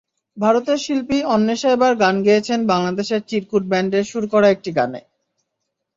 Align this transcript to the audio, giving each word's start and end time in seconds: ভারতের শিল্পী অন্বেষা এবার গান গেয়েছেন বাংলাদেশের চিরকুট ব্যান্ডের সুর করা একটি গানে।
ভারতের 0.37 0.77
শিল্পী 0.77 1.17
অন্বেষা 1.35 1.69
এবার 1.71 1.93
গান 1.95 2.15
গেয়েছেন 2.23 2.59
বাংলাদেশের 2.67 3.21
চিরকুট 3.29 3.63
ব্যান্ডের 3.67 4.05
সুর 4.11 4.25
করা 4.33 4.47
একটি 4.49 4.71
গানে। 4.77 5.01